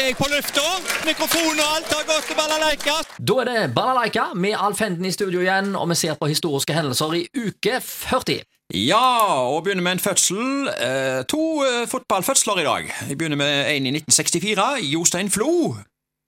[0.00, 0.64] er jeg på lufta.
[1.06, 2.96] Mikrofon og alt har gått til balalaika.
[3.16, 6.76] Da er det Balalaika med Alf Henden i studio igjen, og vi ser på historiske
[6.76, 8.42] hendelser i uke 40.
[8.74, 10.68] Ja, og begynner med en fødsel.
[10.74, 12.92] Eh, to eh, fotballfødsler i dag.
[13.08, 14.66] Vi begynner med en i 1964.
[14.92, 15.76] Jostein Flo.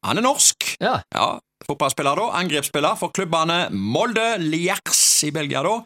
[0.07, 0.77] Han er norsk.
[0.81, 1.01] Ja.
[1.15, 1.29] Ja,
[1.67, 2.29] Fotballspiller, da.
[2.39, 5.81] Angrepsspiller for klubbene Molde, Liers i Belgia, da.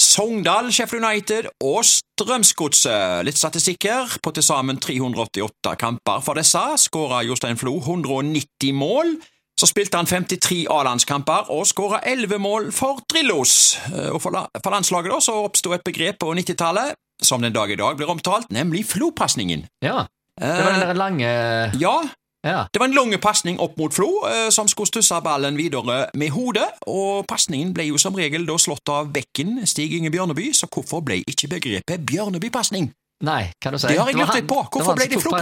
[0.00, 3.20] Sogndal, Sheffield United og Strømsgodset.
[3.26, 4.14] Litt statistikk her.
[4.24, 9.18] På til sammen 388 kamper for disse skåra Jostein Flo 190 mål.
[9.60, 13.76] Så spilte han 53 A-landskamper og skåra 11 mål for Drillos.
[13.92, 14.32] Eh, Og for,
[14.64, 18.08] for landslaget da så oppsto et begrep på 90-tallet som den dag i dag blir
[18.08, 19.66] omtalt, nemlig Flo-pasningen.
[19.84, 20.06] ja.
[20.40, 21.30] Det var den der lange
[21.76, 21.98] Ja,
[22.46, 22.64] Ja.
[22.72, 26.30] det var en lang pasning opp mot Flo, eh, som skulle stusse ballen videre med
[26.32, 30.70] hodet, og pasningen ble jo som regel da slått av bekken Stig Inge Bjørneby, så
[30.72, 32.92] hvorfor ble ikke begrepet Bjørneby-pasning?
[33.22, 33.86] Nei, kan du si.
[33.88, 34.56] Det har jeg lurt litt på.
[34.72, 35.36] Hvorfor ble det på-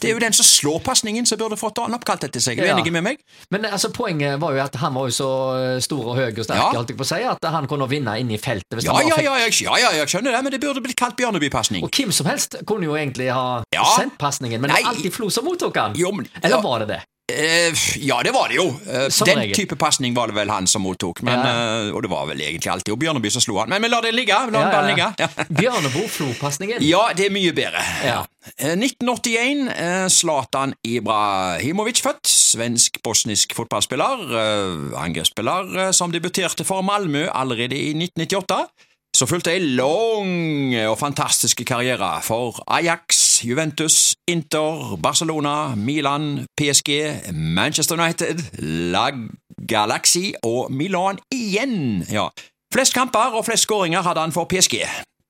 [0.00, 2.58] Det er jo den som slår pasningen som burde fått den oppkalt etter seg.
[2.58, 2.76] Er du Ja.
[2.78, 3.18] enig med meg?
[3.50, 6.56] Men altså, poenget var jo at han var jo så stor og høy og sterk,
[6.72, 6.72] Ja.
[6.72, 8.82] jeg på å si, at han kunne vinne inn i feltet.
[8.82, 11.16] Ja, han ja, ja, jeg, ja, ja, jeg skjønner det, men det burde blitt kalt
[11.16, 11.82] Bjørneby-pasning.
[11.82, 13.62] Og hvem som helst kunne jo egentlig ha
[13.98, 15.94] sendt pasningen, men det var alltid Flo som mottok den.
[15.96, 17.02] Jo, men- Eller var det det?
[17.32, 17.74] Eh,
[18.06, 18.68] ja, det var det jo.
[18.86, 19.56] Eh, Som den regel.
[19.56, 21.88] type pasning var det vel han som mottok, men, Ja.
[21.88, 23.68] eh, og det var vel egentlig alltid jo Bjørneby som slo han.
[23.68, 24.36] Men vi lar det ligge.
[24.52, 25.08] La Ja, ja, ligge.
[25.60, 26.78] Bjørnebo-Flo-pasningen.
[26.86, 27.82] Ja, det er mye bedre.
[28.04, 28.20] Ja.
[28.58, 29.66] Eh, 1981.
[29.74, 32.22] eh, Zlatan Ibrahimovic født.
[32.30, 34.94] Svensk-bosnisk fotballspiller.
[34.96, 38.66] Angrepsspiller som debuterte for Malmö allerede i 1998.
[39.16, 48.00] Så fulgte ei lang og fantastisk karriere for Ajax, Juventus, Inter, Barcelona, Milan, PSG, Manchester
[48.00, 48.42] United,
[48.92, 49.10] La
[49.68, 52.04] Galaxy og Milan igjen.
[52.12, 52.28] Ja.
[52.74, 54.82] Flest kamper og flest skåringer hadde han for PSG.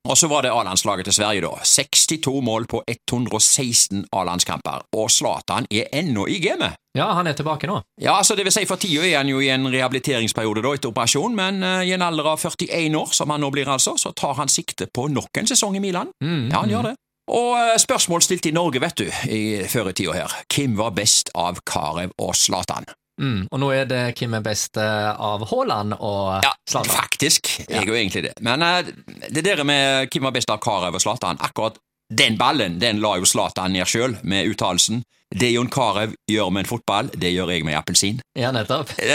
[0.07, 1.49] Og så var det A-landslaget til Sverige, da.
[1.67, 4.85] 62 mål på 116 A-landskamper.
[4.95, 6.77] Og Zlatan er ennå i gamet.
[6.97, 7.81] Ja, han er tilbake nå.
[8.01, 10.93] Ja, altså det vil si For tida er han jo i en rehabiliteringsperiode da etter
[10.95, 14.15] operasjon, men uh, i en alder av 41 år, som han nå blir altså, så
[14.17, 16.15] tar han sikte på nok en sesong i Milan.
[16.25, 16.95] Mm, Ja, han gjør det.
[17.29, 20.37] Og eh, spørsmål stilt i Norge, vet du, i før i tida her.
[20.53, 22.87] Hvem var best av Karev og Zlatan?
[23.17, 26.93] Mm, og nå er det hvem er best eh, av Haaland og Ja, Zlatan.
[26.93, 27.49] faktisk.
[27.65, 28.35] Jeg er jo egentlig det.
[28.45, 28.91] Men eh,
[29.33, 31.81] det der med hvem var best av Karev og Zlatan, akkurat
[32.13, 35.03] den ballen den la jo Zlatan ned sjøl, med uttalelsen
[35.35, 38.21] 'Det Jon Carew gjør med en fotball, det gjør jeg med en appelsin'.
[38.43, 38.93] Ja, nettopp.
[38.97, 39.11] Det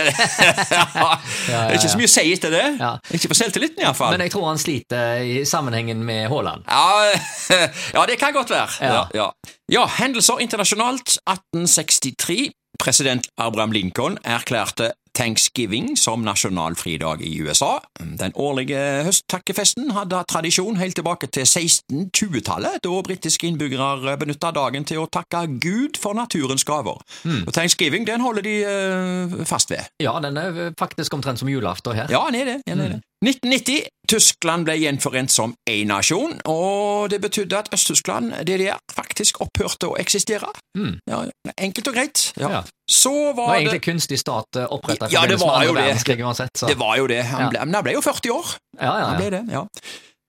[1.56, 2.66] er ikke så mye å si etter det.
[2.82, 2.98] Ja.
[3.16, 4.12] Ikke for selvtilliten, iallfall.
[4.18, 6.68] Men jeg tror han sliter i sammenhengen med Haaland.
[6.68, 7.14] Ja,
[7.96, 8.68] ja, det kan godt være.
[8.82, 8.92] Ja.
[8.92, 9.56] Ja, ja.
[9.72, 11.16] ja, hendelser internasjonalt.
[11.30, 12.52] 1863.
[12.82, 17.80] President Abraham Lincoln erklærte Thanksgiving som nasjonalfridag i USA.
[18.00, 25.04] Den årlige høsttakkefesten hadde tradisjon helt tilbake til 1620-tallet, da britiske innbyggere benytta dagen til
[25.04, 27.02] å takke Gud for naturens gaver.
[27.46, 29.88] Og Thanksgiving den holder de eh, fast ved.
[30.04, 32.12] Ja, den er faktisk omtrent som julaften her.
[32.12, 32.60] Ja, den er det.
[32.68, 33.02] Den er det.
[33.22, 33.90] 1990.
[34.10, 39.98] Tyskland ble gjenforent som én nasjon, og det betydde at Øst-Tyskland, DDR, faktisk opphørte å
[40.02, 40.50] eksistere.
[40.76, 40.98] Mm.
[41.08, 41.22] Ja,
[41.56, 42.24] enkelt og greit.
[42.42, 42.50] Ja.
[42.58, 42.62] Ja.
[42.92, 44.58] Så Det var egentlig det kunstig stat
[45.06, 46.20] oppretta i Ja, det var jo det.
[46.24, 46.54] uansett.
[46.58, 46.68] Så.
[46.68, 47.24] Det var jo det.
[47.26, 47.50] Han Ja.
[47.50, 48.56] ble, men han ble jo 40 år.
[48.80, 49.66] ja, ja, Han ble det, ja.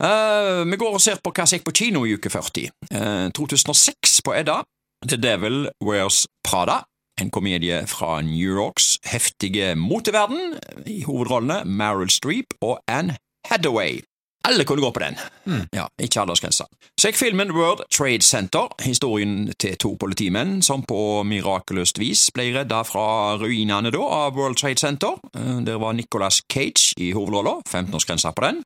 [0.02, 2.70] Uh, vi går og ser på hva som gikk på kino i uke 40.
[2.92, 4.62] Uh, 2006 på Edda.
[5.06, 6.82] The Devil Wears Prada.
[7.20, 10.56] En komedie fra New Yorks heftige moteverden.
[10.86, 13.16] I hovedrollene Meryl Streep og Anne
[13.50, 14.00] Hathaway.
[14.44, 15.16] Alle kunne gå på den.
[15.46, 15.66] Mm.
[15.72, 16.64] Ja, Ikke aldersgrense.
[16.98, 22.48] Så gikk filmen World Trade Center, historien til to politimenn som på mirakuløst vis ble
[22.56, 25.18] redda fra ruinene da av World Trade Center.
[25.34, 28.62] Eh, Der var Nicolas Cage i hovedrolla, 15-årsgrensa på den.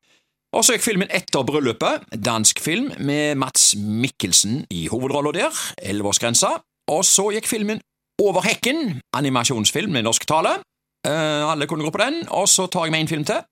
[0.56, 6.54] Og så gikk filmen Etter bryllupet, dansk film med Mats Mikkelsen i hovedrolla der, 11-årsgrensa.
[6.88, 7.80] Og så gikk filmen
[8.18, 10.54] Over hekken, animasjonsfilm med norsk tale.
[11.06, 12.22] Eh, alle kunne gå på den.
[12.32, 13.42] Og så tar jeg med en film til,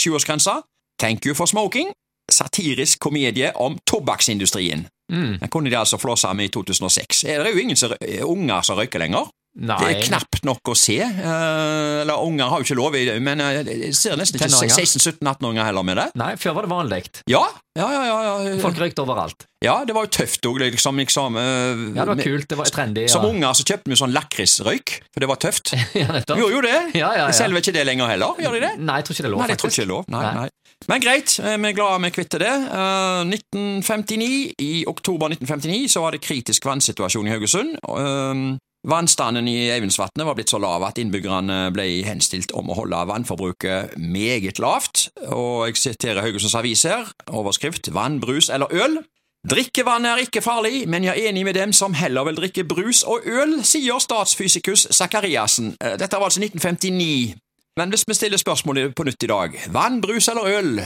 [0.00, 0.54] 20-årsgrensa.
[1.04, 1.90] Thank You for Smoking,
[2.32, 4.86] satirisk komedie om tobakksindustrien.
[5.12, 5.38] Mm.
[5.40, 7.24] Den kunne de altså flåse med i 2006.
[7.24, 7.92] Er Det jo ingen som,
[8.22, 9.28] unger som røyker lenger.
[9.54, 9.76] Nei.
[9.78, 10.96] Det er knapt nok å se.
[10.98, 15.64] Eh, eller unger har jo ikke lov, i- men eh, jeg ser nesten ikke 16-17-18-åringer
[15.68, 16.06] heller med det.
[16.18, 17.02] Nei, før var det vanlig.
[17.30, 17.44] Ja,
[17.78, 18.02] ja, ja.
[18.08, 18.16] ja,
[18.48, 18.56] ja.
[18.62, 19.46] Folk røykte overalt.
[19.64, 20.98] ja det var jo tøft òg, liksom.
[20.98, 23.06] liksom eh, Ja, det var kult, det var trendy.
[23.08, 25.72] Som unger så kjøpte vi sånn lakrisrøyk, for det var tøft.
[26.02, 26.38] ja nettopp.
[26.42, 26.74] Gjorde jo det.
[26.98, 27.30] Ja, ja, ja.
[27.32, 28.74] Selger ikke det lenger heller, gjør de det?
[28.82, 30.04] Nei, jeg tror ikke det er lov, Nei, jeg tror ikke det er lov.
[30.18, 30.48] Nei, Nei.
[30.90, 32.54] Men greit, vi er glad vi kvitter det.
[32.74, 37.76] Uh, 1959, I oktober 1959 så var det kritisk vannsituasjon i Haugesund.
[37.78, 38.42] Eh,
[38.84, 43.94] Vannstanden i Eivindsvatnet var blitt så lav at innbyggerne ble henstilt om å holde vannforbruket
[43.96, 45.06] meget lavt.
[45.32, 49.00] Og jeg siterer Haugesunds Avis her, overskrift 'Vann, brus eller øl'.
[49.48, 53.02] Drikkevann er ikke farlig, men jeg er enig med dem som heller vil drikke brus
[53.02, 55.76] og øl, sier statsfysikus Zakariassen.
[55.80, 57.34] Eh, Dette var altså 1959.
[57.76, 60.80] Men hvis vi stiller spørsmålet på nytt i dag, vann, brus eller øl?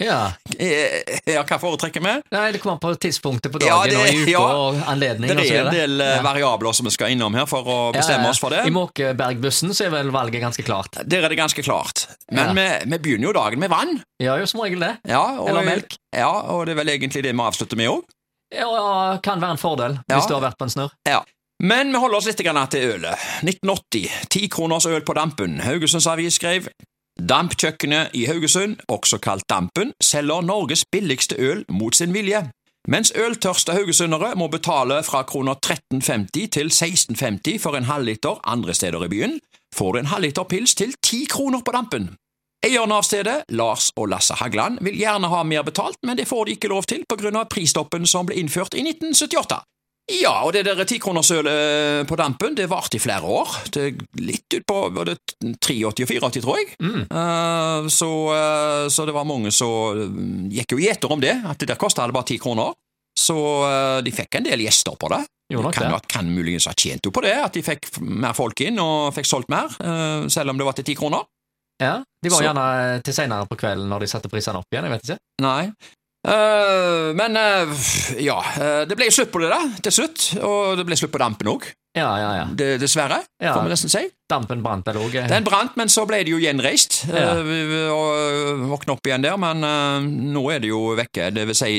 [0.00, 0.32] Ja.
[0.58, 2.14] Eh, Ja, hva foretrekker vi?
[2.34, 4.40] Nei, det kommer an på tidspunktet på Ja, dagen det- og i uka ja.
[4.40, 6.22] og anledning Det er en del eh, Ja.
[6.22, 8.64] variabler som vi skal innom her for å bestemme oss for det.
[8.66, 10.98] I Måkebergbussen så er vel valget ganske klart.
[11.06, 12.06] Der er det ganske klart.
[12.32, 14.02] Men vi, vi begynner jo dagen med vann.
[14.18, 14.96] Ja, jo som regel det.
[15.06, 15.96] Ja, og, Eller melk.
[16.14, 18.02] Ja, og det er vel egentlig det vi avslutter med òg.
[18.54, 20.18] Ja, kan være en fordel Ja.
[20.18, 20.90] hvis du har vært på en snurr.
[21.06, 21.22] Ja.
[21.62, 23.18] Men vi holder oss litt til ølet.
[23.42, 24.10] 1980.
[24.28, 25.60] Ti kroners øl på Dampen.
[25.60, 26.66] Haugesunds Avis skrev
[27.20, 32.50] Dampkjøkkenet i Haugesund, også kalt Dampen, selger Norges billigste øl mot sin vilje.
[32.88, 39.04] Mens øltørste haugesundere må betale fra kroner 13,50 til 16,50 for en halvliter andre steder
[39.04, 39.38] i byen,
[39.74, 42.10] får du en halvliter pils til 10 kroner på Dampen.
[42.64, 46.44] Eierne av stedet, Lars og Lasse Hagland, vil gjerne ha mer betalt, men det får
[46.44, 49.60] de ikke lov til på grunn av prisstoppen som ble innført i 1978.
[50.12, 53.54] Ja, og det der tikronersølet på dampen, det varte i flere år.
[53.72, 53.86] Det
[54.20, 56.74] litt utpå 83 og 84, tror jeg.
[56.84, 61.32] Eh, så, uh, så det var mange som eh, gikk jo i etter om det,
[61.48, 62.76] at det der kosta bare ti kroner.
[63.16, 65.22] Så uh, de fikk en del gjester på det.
[65.52, 66.00] Jo, nok kan, det.
[66.08, 69.28] kan muligens ha tjent jo på det, at de fikk mer folk inn og fikk
[69.28, 71.26] solgt mer, eh, selv om det var til ti kroner.
[71.82, 74.72] Ja, De var Så- gjerne eh, til senere på kvelden når de satte prisene opp
[74.72, 74.84] igjen.
[74.88, 75.18] jeg vet ikke.
[75.44, 75.72] Nei.
[76.24, 77.68] Eh, men eh,
[78.24, 81.20] ja, eh, det ble slutt på det da, til slutt, og det ble slutt på
[81.20, 82.44] dampen òg, Ja, ja, ja.
[82.78, 83.54] dessverre, Ja.
[83.54, 84.00] får vi nesten si.
[84.26, 85.12] Dampen brant vel òg.
[85.28, 87.02] Den brant, men så ble det jo gjenreist.
[87.12, 87.34] Ja.
[87.38, 91.28] Eh, og våkne opp igjen der, men uh, nå er det jo vekke.
[91.36, 91.74] Det vil si,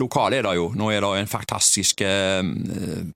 [0.00, 0.70] lokalet er det jo.
[0.80, 2.40] Nå er det en fantastisk uh,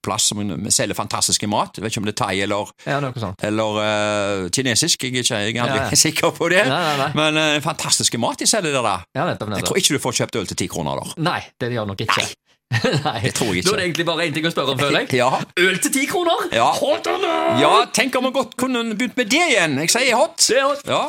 [0.05, 1.81] plass som selger fantastiske mat.
[1.81, 3.43] Jeg vet ikke om det er thai eller, Ja, noe sånt.
[3.49, 6.67] eller uh, kinesisk, jeg er ikke jeg er aldri sikker på det.
[6.69, 7.08] Nei, nei, nei.
[7.19, 8.84] Men eh, fantastiske mat de selger der.
[8.84, 8.99] da.
[9.17, 11.17] Jeg tror ikke du får kjøpt øl til ti kroner der.
[11.25, 12.20] Nei, det gjør nok ikke.
[12.20, 12.29] Nei,
[13.25, 13.70] det tror jeg ikke.
[13.70, 15.09] Da er det egentlig bare én ting å spørre om, føler jeg.
[15.23, 15.29] Ja.
[15.59, 16.43] Øl til ti kroner!
[16.53, 16.69] Ja.
[16.76, 17.61] Hot or not?
[17.62, 19.79] ja, tenk om vi godt kunne begynt med det igjen.
[19.82, 20.37] Jeg sier hot.
[20.44, 20.82] Det er hot.
[20.87, 21.00] Ja,